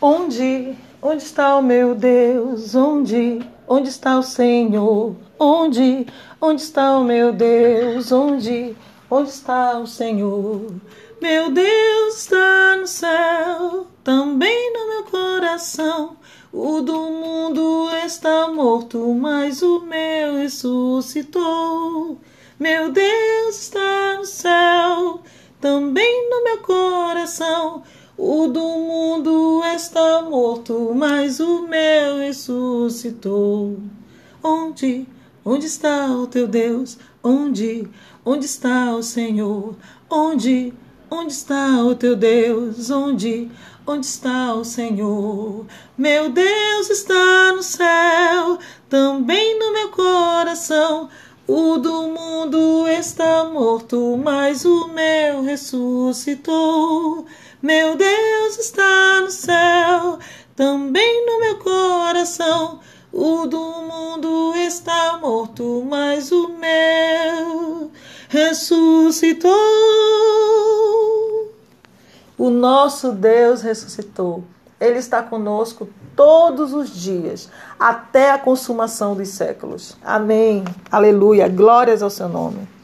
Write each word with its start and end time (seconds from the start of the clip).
Onde, 0.00 0.76
onde 1.00 1.22
está 1.22 1.56
o 1.56 1.62
meu 1.62 1.94
Deus? 1.94 2.74
Onde, 2.74 3.40
onde 3.66 3.88
está 3.88 4.18
o 4.18 4.22
Senhor? 4.22 5.16
Onde, 5.38 6.06
onde 6.38 6.60
está 6.60 6.98
o 6.98 7.04
meu 7.04 7.32
Deus? 7.32 8.12
Onde, 8.12 8.76
onde 9.10 9.30
está 9.30 9.78
o 9.78 9.86
Senhor? 9.86 10.70
Meu 11.20 11.50
Deus 11.50 12.16
está 12.16 12.76
no 12.76 12.86
céu, 12.86 13.86
também 14.04 14.72
no 14.74 14.88
meu 14.88 15.04
coração. 15.04 16.18
O 16.52 16.82
do 16.82 16.98
mundo 16.98 17.88
está 18.04 18.48
morto, 18.48 18.98
mas 19.14 19.62
o 19.62 19.80
meu 19.80 20.36
ressuscitou. 20.36 22.20
Meu 22.60 22.92
Deus 22.92 23.60
está 23.62 24.16
no 24.18 24.26
céu, 24.26 25.20
também 25.58 26.28
no 26.28 26.44
meu 26.44 26.58
coração. 26.58 27.82
O 28.18 28.46
do 28.46 28.60
mundo 28.60 29.45
está 29.76 30.22
morto, 30.22 30.92
mas 30.94 31.38
o 31.38 31.68
meu 31.68 32.16
ressuscitou. 32.16 33.78
Onde, 34.42 35.06
onde 35.44 35.66
está 35.66 36.06
o 36.08 36.26
teu 36.26 36.48
Deus? 36.48 36.98
Onde, 37.22 37.86
onde 38.24 38.46
está 38.46 38.94
o 38.94 39.02
Senhor? 39.02 39.76
Onde, 40.08 40.72
onde 41.10 41.32
está 41.32 41.84
o 41.84 41.94
teu 41.94 42.16
Deus? 42.16 42.88
Onde, 42.90 43.50
onde 43.86 44.06
está 44.06 44.54
o 44.54 44.64
Senhor? 44.64 45.66
Meu 45.96 46.30
Deus 46.30 46.88
está 46.88 47.52
no 47.52 47.62
céu, 47.62 48.58
também 48.88 49.58
no 49.58 49.74
meu 49.74 49.90
coração. 49.90 51.10
O 51.46 51.76
do 51.76 52.08
mundo 52.08 52.88
está 52.88 53.44
morto, 53.44 54.16
mas 54.16 54.64
o 54.64 54.88
meu 54.88 55.42
ressuscitou. 55.42 57.26
Meu 57.62 57.96
Deus 57.96 58.58
está 58.58 59.20
no 59.22 59.30
céu, 59.30 59.65
também 60.56 61.26
no 61.26 61.38
meu 61.38 61.58
coração. 61.58 62.80
O 63.12 63.46
do 63.46 63.58
mundo 63.60 64.54
está 64.56 65.18
morto, 65.18 65.84
mas 65.88 66.32
o 66.32 66.48
meu 66.48 67.90
ressuscitou. 68.28 69.52
O 72.36 72.50
nosso 72.50 73.12
Deus 73.12 73.62
ressuscitou. 73.62 74.42
Ele 74.80 74.98
está 74.98 75.22
conosco 75.22 75.88
todos 76.14 76.74
os 76.74 76.90
dias, 76.90 77.48
até 77.78 78.32
a 78.32 78.38
consumação 78.38 79.14
dos 79.14 79.28
séculos. 79.28 79.96
Amém. 80.04 80.64
Aleluia. 80.90 81.48
Glórias 81.48 82.02
ao 82.02 82.10
seu 82.10 82.28
nome. 82.28 82.75